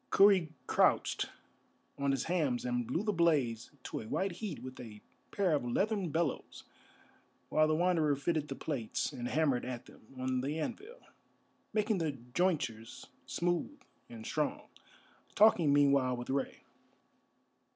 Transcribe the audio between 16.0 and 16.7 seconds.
with Rei.